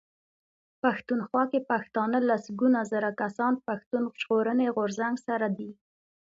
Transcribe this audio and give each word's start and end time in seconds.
پښتونخوا 0.83 1.43
کې 1.51 1.67
پښتانه 1.71 2.17
لسګونه 2.29 2.79
زره 2.91 3.09
کسان 3.21 3.53
د 3.55 3.59
پښتون 3.67 4.03
ژغورني 4.21 4.67
غورځنګ 4.75 5.15
سره 5.27 5.47
دي. 5.57 5.71